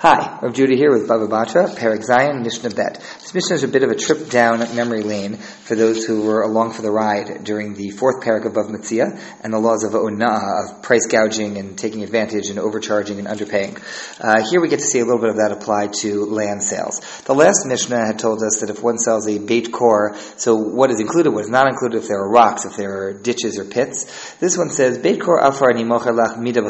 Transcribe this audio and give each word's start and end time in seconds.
Hi, 0.00 0.38
Rav 0.42 0.54
Judah 0.54 0.76
here 0.76 0.92
with 0.92 1.08
Baba 1.08 1.26
Batra, 1.26 1.74
Perek 1.74 2.06
Zayin, 2.08 2.44
Mishnah 2.44 2.70
Bet. 2.70 3.04
This 3.18 3.34
Mishnah 3.34 3.56
is 3.56 3.64
a 3.64 3.68
bit 3.68 3.82
of 3.82 3.90
a 3.90 3.96
trip 3.96 4.30
down 4.30 4.60
memory 4.76 5.02
lane 5.02 5.38
for 5.38 5.74
those 5.74 6.04
who 6.04 6.22
were 6.22 6.42
along 6.42 6.74
for 6.74 6.82
the 6.82 6.90
ride 6.92 7.42
during 7.42 7.74
the 7.74 7.90
fourth 7.90 8.22
perek 8.22 8.46
of 8.46 8.52
Bava 8.52 8.70
Metzia 8.70 9.20
and 9.42 9.52
the 9.52 9.58
laws 9.58 9.82
of 9.82 9.94
Ona'ah, 9.94 10.76
of 10.76 10.82
price 10.84 11.08
gouging 11.08 11.58
and 11.58 11.76
taking 11.76 12.04
advantage 12.04 12.48
and 12.48 12.60
overcharging 12.60 13.18
and 13.18 13.26
underpaying. 13.26 13.82
Uh, 14.20 14.48
here 14.48 14.60
we 14.60 14.68
get 14.68 14.78
to 14.78 14.84
see 14.84 15.00
a 15.00 15.04
little 15.04 15.20
bit 15.20 15.30
of 15.30 15.36
that 15.38 15.50
applied 15.50 15.94
to 15.94 16.26
land 16.26 16.62
sales. 16.62 17.00
The 17.24 17.34
last 17.34 17.66
Mishnah 17.66 18.06
had 18.06 18.20
told 18.20 18.40
us 18.40 18.60
that 18.60 18.70
if 18.70 18.80
one 18.80 18.98
sells 18.98 19.26
a 19.26 19.40
beit 19.40 19.72
kor, 19.72 20.14
so 20.36 20.54
what 20.54 20.92
is 20.92 21.00
included, 21.00 21.30
what 21.30 21.42
is 21.42 21.50
not 21.50 21.66
included, 21.66 21.98
if 21.98 22.06
there 22.06 22.20
are 22.20 22.30
rocks, 22.30 22.64
if 22.66 22.76
there 22.76 23.08
are 23.08 23.14
ditches 23.14 23.58
or 23.58 23.64
pits. 23.64 24.36
This 24.38 24.56
one 24.56 24.70
says, 24.70 24.96
beit 24.96 25.20
kor 25.20 25.40
afar 25.40 25.72
ni 25.72 25.82
lach 25.82 26.38
mida 26.38 26.62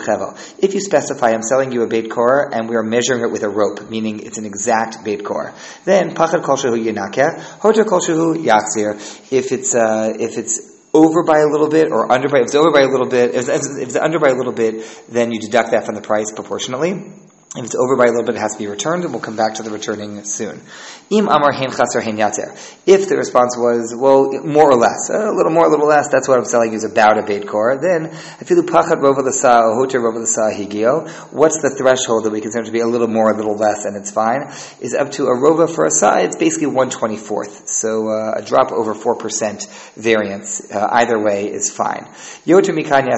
If 0.59 0.73
you 0.73 0.81
specify, 0.81 1.33
I'm 1.33 1.43
selling 1.43 1.73
you 1.73 1.83
a 1.83 1.87
beit 1.87 2.11
kor 2.11 2.49
and 2.51 2.71
we 2.71 2.77
are 2.77 2.83
measuring 2.83 3.18
it 3.25 3.33
with 3.33 3.43
a 3.43 3.49
rope, 3.49 3.91
meaning 3.91 4.21
it's 4.21 4.39
an 4.39 4.45
exact 4.45 5.05
beit 5.05 5.25
kor. 5.25 5.55
Then 5.85 6.15
pachad 6.15 6.43
kol 6.43 6.57
shehu 6.57 6.77
yinakeh, 6.77 7.41
hoter 7.61 7.87
kol 7.87 8.01
shehu 8.01 8.37
yaksir. 8.37 8.97
If 9.33 9.53
it's 9.53 9.75
uh, 9.75 10.15
if 10.19 10.39
it's 10.39 10.77
over 10.95 11.23
by 11.23 11.39
a 11.39 11.47
little 11.47 11.69
bit 11.69 11.89
or 11.91 12.11
under 12.11 12.29
by 12.29 12.39
if 12.39 12.47
it's 12.47 12.55
over 12.55 12.71
by 12.71 12.81
a 12.81 12.89
little 12.89 13.09
bit, 13.09 13.35
if 13.35 13.49
it's, 13.49 13.77
if 13.77 13.89
it's 13.89 13.97
under 13.97 14.19
by 14.19 14.29
a 14.29 14.35
little 14.35 14.53
bit, 14.53 14.85
then 15.09 15.33
you 15.33 15.41
deduct 15.41 15.71
that 15.73 15.85
from 15.85 15.95
the 15.95 16.01
price 16.03 16.33
proportionally. 16.33 17.13
If 17.57 17.65
it's 17.65 17.75
over 17.75 17.97
by 17.97 18.05
a 18.05 18.09
little 18.09 18.27
bit, 18.27 18.35
it 18.35 18.41
has 18.41 18.53
to 18.53 18.59
be 18.59 18.67
returned, 18.67 19.05
and 19.05 19.13
we'll 19.13 19.23
come 19.23 19.37
back 19.37 19.55
to 19.55 19.63
the 19.63 19.71
returning 19.71 20.23
soon. 20.25 20.61
Im 21.09 21.29
amar 21.29 21.51
hein 21.51 21.71
chaser 21.71 22.03
hein 22.03 22.19
yatzer. 22.19 22.53
If 22.85 23.09
the 23.09 23.17
response 23.17 23.57
was, 23.57 23.97
well, 23.97 24.45
more 24.45 24.71
or 24.71 24.77
less, 24.77 25.09
a 25.09 25.33
little 25.33 25.51
more, 25.51 25.65
a 25.65 25.71
little 25.71 25.89
less, 25.89 26.09
that's 26.09 26.29
what 26.29 26.39
I'm 26.39 26.45
selling 26.45 26.73
you 26.73 26.77
is 26.77 26.85
about 26.85 27.17
a 27.17 27.23
beit 27.23 27.49
kor, 27.49 27.79
then 27.81 28.11
afilu 28.11 28.69
pachad 28.69 29.01
rova 29.01 29.25
l'sa, 29.25 29.63
hoter 29.63 29.99
rova 29.99 30.21
l'sa 30.21 30.53
higio, 30.53 31.09
what's 31.33 31.63
the 31.63 31.71
threshold 31.71 32.25
that 32.25 32.33
we 32.33 32.43
consider 32.43 32.67
to 32.67 32.71
be 32.71 32.81
a 32.81 32.87
little 32.87 33.09
more, 33.09 33.31
a 33.31 33.35
little 33.35 33.57
less, 33.57 33.87
and 33.87 33.97
it's 33.97 34.11
fine, 34.11 34.53
is 34.81 34.93
up 34.93 35.11
to 35.13 35.29
a 35.29 35.35
rova 35.35 35.75
for 35.75 35.87
a 35.87 35.91
sa, 35.91 36.19
it's 36.19 36.37
basically 36.37 36.69
124th. 36.69 37.67
So 37.67 38.11
uh, 38.11 38.35
a 38.37 38.43
drop 38.43 38.73
over 38.73 38.95
4% 38.95 39.95
variance, 39.95 40.71
uh, 40.71 40.87
either 40.93 41.19
way 41.19 41.51
is 41.51 41.73
fine. 41.73 42.05
Yoter 42.45 42.77
mikan 42.77 43.09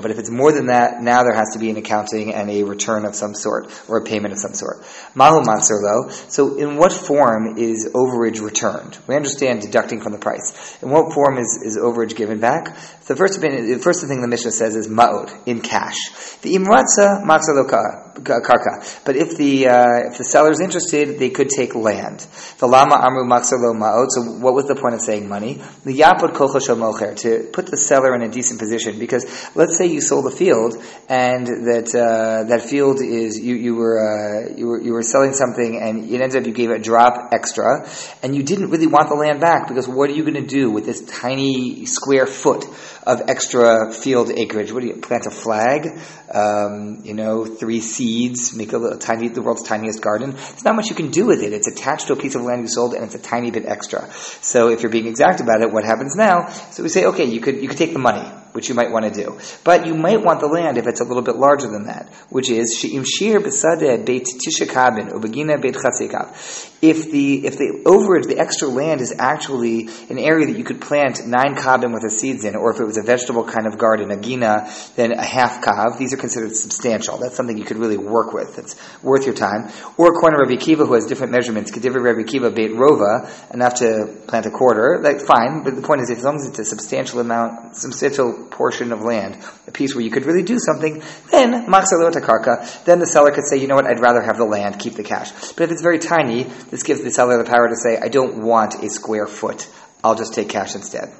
but 0.00 0.10
if 0.10 0.18
it's 0.18 0.30
more 0.30 0.52
than 0.52 0.68
that, 0.68 1.02
now 1.02 1.22
there 1.22 1.34
has 1.34 1.50
to 1.52 1.58
be 1.58 1.68
an 1.68 1.76
accounting 1.76 2.32
and 2.32 2.48
a 2.48 2.62
return 2.62 3.04
of 3.04 3.14
some 3.14 3.34
sort 3.34 3.73
or 3.88 3.98
a 3.98 4.04
payment 4.04 4.32
of 4.32 4.38
some 4.38 4.54
sort. 4.54 4.84
Mahu 5.14 5.42
lo. 5.44 6.08
So 6.28 6.56
in 6.56 6.76
what 6.76 6.92
form 6.92 7.56
is 7.58 7.88
overage 7.94 8.40
returned? 8.40 8.98
We 9.06 9.16
understand 9.16 9.62
deducting 9.62 10.00
from 10.00 10.12
the 10.12 10.18
price. 10.18 10.82
In 10.82 10.90
what 10.90 11.12
form 11.12 11.38
is, 11.38 11.60
is 11.62 11.78
overage 11.78 12.16
given 12.16 12.40
back? 12.40 12.76
The 13.06 13.16
first, 13.16 13.40
the 13.40 13.80
first 13.82 14.06
thing 14.06 14.22
the 14.22 14.28
Mishnah 14.28 14.52
says 14.52 14.76
is 14.76 14.88
ma'od, 14.88 15.46
in 15.46 15.60
cash. 15.60 15.96
The 16.40 16.54
imratza 16.54 17.22
matzaloka 17.22 18.14
karka. 18.22 19.04
But 19.04 19.16
if 19.16 19.36
the 19.36 19.68
uh, 19.68 20.10
if 20.10 20.18
the 20.18 20.24
seller 20.24 20.50
is 20.50 20.60
interested, 20.60 21.18
they 21.18 21.30
could 21.30 21.48
take 21.48 21.74
land. 21.74 22.26
The 22.58 22.66
lama 22.66 22.96
amru 22.96 23.24
matzalo 23.24 23.74
ma'od. 23.74 24.06
So 24.10 24.22
what 24.40 24.54
was 24.54 24.66
the 24.66 24.74
point 24.74 24.94
of 24.94 25.00
saying 25.00 25.28
money? 25.28 25.62
The 25.84 25.98
yapod 25.98 26.32
kochosho 26.32 26.76
mocher 26.76 27.16
to 27.18 27.50
put 27.52 27.66
the 27.66 27.76
seller 27.76 28.14
in 28.14 28.22
a 28.22 28.28
decent 28.28 28.58
position. 28.58 28.98
Because 28.98 29.24
let's 29.54 29.76
say 29.76 29.86
you 29.86 30.00
sold 30.00 30.26
a 30.26 30.30
field 30.30 30.82
and 31.08 31.46
that 31.46 31.94
uh, 31.94 32.44
that 32.48 32.62
field 32.62 33.00
is 33.02 33.38
you 33.38 33.54
you 33.64 33.74
were 33.74 33.96
uh, 33.98 34.54
you 34.56 34.66
were 34.66 34.80
you 34.80 34.92
were 34.92 35.02
selling 35.02 35.32
something 35.32 35.80
and 35.80 36.10
it 36.10 36.20
ends 36.20 36.36
up 36.36 36.46
you 36.46 36.52
gave 36.52 36.70
a 36.70 36.78
drop 36.78 37.32
extra 37.32 37.88
and 38.22 38.36
you 38.36 38.42
didn't 38.42 38.70
really 38.70 38.86
want 38.86 39.08
the 39.08 39.14
land 39.14 39.40
back 39.40 39.68
because 39.68 39.88
what 39.88 40.10
are 40.10 40.12
you 40.12 40.22
going 40.22 40.34
to 40.34 40.46
do 40.46 40.70
with 40.70 40.84
this 40.84 41.00
tiny 41.00 41.86
square 41.86 42.26
foot? 42.26 42.64
of 43.06 43.22
extra 43.28 43.92
field 43.92 44.30
acreage. 44.30 44.72
What 44.72 44.80
do 44.80 44.88
you 44.88 44.96
plant 44.96 45.26
a 45.26 45.30
flag? 45.30 46.00
Um, 46.32 47.02
you 47.04 47.14
know, 47.14 47.44
three 47.44 47.80
seeds, 47.80 48.54
make 48.54 48.72
a 48.72 48.78
little 48.78 48.98
tiny, 48.98 49.28
the 49.28 49.42
world's 49.42 49.62
tiniest 49.62 50.00
garden. 50.00 50.32
There's 50.32 50.64
not 50.64 50.74
much 50.74 50.88
you 50.88 50.96
can 50.96 51.10
do 51.10 51.26
with 51.26 51.42
it. 51.42 51.52
It's 51.52 51.68
attached 51.68 52.06
to 52.08 52.14
a 52.14 52.16
piece 52.16 52.34
of 52.34 52.42
land 52.42 52.62
you 52.62 52.68
sold, 52.68 52.94
and 52.94 53.04
it's 53.04 53.14
a 53.14 53.18
tiny 53.18 53.50
bit 53.50 53.66
extra. 53.66 54.10
So 54.40 54.68
if 54.70 54.82
you're 54.82 54.92
being 54.92 55.06
exact 55.06 55.40
about 55.40 55.60
it, 55.60 55.70
what 55.70 55.84
happens 55.84 56.16
now? 56.16 56.48
So 56.70 56.82
we 56.82 56.88
say, 56.88 57.04
okay, 57.06 57.26
you 57.26 57.40
could 57.40 57.60
you 57.62 57.68
could 57.68 57.78
take 57.78 57.92
the 57.92 57.98
money 57.98 58.43
which 58.54 58.68
you 58.68 58.74
might 58.74 58.92
want 58.92 59.04
to 59.04 59.10
do. 59.10 59.36
But 59.64 59.84
you 59.84 59.94
might 59.94 60.22
want 60.22 60.38
the 60.38 60.46
land 60.46 60.78
if 60.78 60.86
it's 60.86 61.00
a 61.00 61.04
little 61.04 61.24
bit 61.24 61.34
larger 61.34 61.68
than 61.68 61.86
that, 61.86 62.08
which 62.30 62.50
is 62.50 62.78
she'im 62.78 63.02
shir 63.04 63.40
beit 63.40 63.50
tishakabin 63.50 65.10
ubegina 65.10 65.60
beit 65.60 65.74
chatzikav. 65.74 66.70
If 66.80 67.10
the 67.10 67.46
if 67.46 67.58
the 67.58 67.82
overage, 67.84 68.28
the 68.28 68.38
extra 68.38 68.68
land 68.68 69.00
is 69.00 69.12
actually 69.18 69.88
an 70.08 70.18
area 70.18 70.46
that 70.46 70.56
you 70.56 70.62
could 70.62 70.80
plant 70.80 71.26
nine 71.26 71.56
kabin 71.56 71.92
with 71.92 72.02
the 72.02 72.10
seeds 72.10 72.44
in, 72.44 72.54
or 72.54 72.72
if 72.72 72.78
it 72.78 72.84
was 72.84 72.96
a 72.96 73.02
vegetable 73.02 73.44
kind 73.44 73.66
of 73.66 73.76
garden, 73.76 74.12
a 74.12 74.20
gina, 74.20 74.70
then 74.94 75.12
a 75.12 75.24
half 75.24 75.60
kav. 75.60 75.98
These 75.98 76.14
are 76.14 76.16
considered 76.16 76.54
substantial. 76.54 77.18
That's 77.18 77.36
something 77.36 77.58
you 77.58 77.64
could 77.64 77.78
really 77.78 77.96
work 77.96 78.32
with. 78.32 78.56
It's 78.58 78.76
worth 79.02 79.26
your 79.26 79.34
time. 79.34 79.72
Or 79.96 80.14
a 80.14 80.20
corner 80.20 80.40
of 80.40 80.48
Rabbi 80.48 80.60
Akiva 80.60 80.86
who 80.86 80.94
has 80.94 81.06
different 81.06 81.32
measurements. 81.32 81.72
Kediva 81.72 82.00
Rabbi 82.00 82.20
Akiva 82.20 82.54
beit 82.54 82.70
rova, 82.72 83.52
enough 83.52 83.74
to 83.76 84.14
plant 84.28 84.46
a 84.46 84.50
quarter. 84.50 85.00
Like 85.02 85.20
fine, 85.20 85.64
but 85.64 85.74
the 85.74 85.82
point 85.82 86.02
is, 86.02 86.10
as 86.10 86.22
long 86.22 86.36
as 86.36 86.46
it's 86.46 86.58
a 86.60 86.64
substantial 86.64 87.18
amount, 87.18 87.76
substantial 87.76 88.43
portion 88.50 88.92
of 88.92 89.02
land, 89.02 89.38
a 89.66 89.72
piece 89.72 89.94
where 89.94 90.04
you 90.04 90.10
could 90.10 90.26
really 90.26 90.42
do 90.42 90.58
something, 90.58 91.02
then 91.30 91.66
karka, 91.66 92.84
then 92.84 92.98
the 92.98 93.06
seller 93.06 93.30
could 93.30 93.46
say, 93.46 93.56
you 93.56 93.66
know 93.66 93.74
what, 93.74 93.86
I'd 93.86 94.00
rather 94.00 94.22
have 94.22 94.36
the 94.36 94.44
land, 94.44 94.78
keep 94.78 94.94
the 94.94 95.02
cash. 95.02 95.30
But 95.52 95.64
if 95.64 95.72
it's 95.72 95.82
very 95.82 95.98
tiny, 95.98 96.44
this 96.70 96.82
gives 96.82 97.02
the 97.02 97.10
seller 97.10 97.38
the 97.38 97.50
power 97.50 97.68
to 97.68 97.76
say, 97.76 97.98
I 97.98 98.08
don't 98.08 98.42
want 98.42 98.82
a 98.82 98.90
square 98.90 99.26
foot, 99.26 99.68
I'll 100.02 100.14
just 100.14 100.34
take 100.34 100.48
cash 100.48 100.74
instead. 100.74 101.12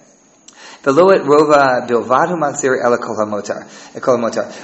Rova 0.85 1.87
bilvadu 1.89 2.37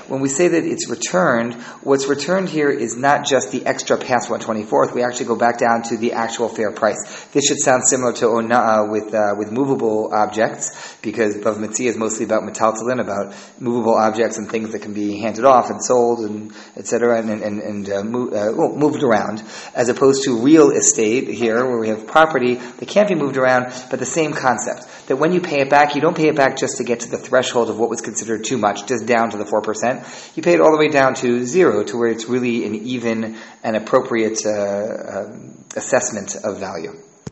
When 0.09 0.21
we 0.21 0.29
say 0.29 0.49
that 0.49 0.65
it's 0.65 0.89
returned, 0.91 1.55
what's 1.83 2.07
returned 2.07 2.51
here 2.51 2.69
is 2.69 2.95
not 2.97 3.25
just 3.25 3.53
the 3.53 3.65
extra 3.65 3.97
past 3.97 4.29
124th. 4.29 4.95
We 4.95 5.03
actually 5.03 5.27
go 5.27 5.37
back 5.37 5.59
down 5.59 5.83
to 5.85 5.97
the 5.97 6.13
actual 6.13 6.51
fair 6.51 6.73
price. 6.73 7.27
This 7.33 7.47
should 7.47 7.59
sound 7.59 7.85
similar 7.87 8.13
to 8.15 8.27
ona'a 8.27 8.91
with 8.91 9.15
uh, 9.15 9.35
with 9.39 9.51
movable 9.51 10.11
objects 10.13 10.97
because 11.01 11.37
Bava 11.37 11.57
Metzia 11.57 11.87
is 11.87 11.97
mostly 11.97 12.27
about 12.27 12.43
metaltalin, 12.43 13.01
about 13.01 13.35
movable 13.59 13.95
objects 13.95 14.37
and 14.37 14.51
things 14.51 14.73
that 14.73 14.83
can 14.83 14.93
be 14.93 15.19
handed 15.19 15.47
off 15.47 15.71
and 15.71 15.83
sold 15.83 16.21
and 16.21 16.53
etc. 16.77 17.19
and 17.19 17.31
and, 17.31 17.61
and 17.61 17.91
uh, 17.91 18.03
move, 18.05 18.35
uh, 18.35 18.53
well, 18.55 18.75
moved 18.77 19.03
around, 19.03 19.43
as 19.75 19.89
opposed 19.89 20.25
to 20.25 20.37
real 20.37 20.71
estate 20.71 21.29
here 21.29 21.65
where 21.65 21.79
we 21.79 21.89
have 21.89 22.07
property 22.07 22.57
that 22.57 22.89
can't 22.89 23.09
be 23.09 23.15
moved 23.15 23.39
around, 23.39 23.73
but 23.89 23.99
the 23.99 24.05
same 24.07 24.33
concept 24.35 24.87
that 25.07 25.17
when 25.17 25.33
you 25.33 25.41
pay 25.41 25.61
it 25.61 25.71
back, 25.71 25.95
you 25.95 26.01
don't 26.11 26.17
pay 26.17 26.29
it 26.29 26.35
back 26.35 26.57
just 26.57 26.79
to 26.79 26.85
get 26.85 27.01
to 27.01 27.09
the 27.09 27.17
threshold 27.17 27.71
of 27.71 27.79
what 27.79 27.89
was 27.89 28.01
considered 28.01 28.43
too 28.43 28.59
much, 28.59 28.85
just 28.87 29.07
down 29.07 29.31
to 29.31 29.37
the 29.37 29.45
4%. 29.45 30.37
You 30.37 30.43
pay 30.43 30.55
it 30.55 30.61
all 30.61 30.73
the 30.73 30.79
way 30.79 30.89
down 30.89 31.15
to 31.15 31.45
zero, 31.45 31.85
to 31.85 31.97
where 31.97 32.09
it's 32.09 32.25
really 32.25 32.67
an 32.67 32.75
even 32.75 33.39
and 33.63 33.77
appropriate 33.77 34.45
uh, 34.45 34.51
uh, 34.51 35.29
assessment 35.77 36.35
of 36.35 36.59
value. 36.59 37.01